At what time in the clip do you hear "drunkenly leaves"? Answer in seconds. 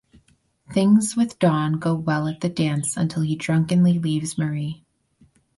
3.35-4.35